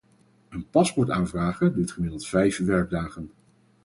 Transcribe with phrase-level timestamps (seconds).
[0.49, 3.31] Een paspoort aanvragen duurt gemiddeld vijf werkdagen.